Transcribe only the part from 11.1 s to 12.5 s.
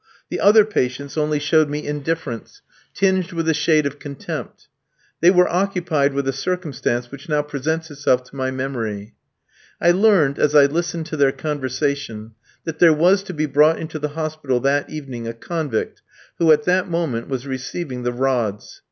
their conversation,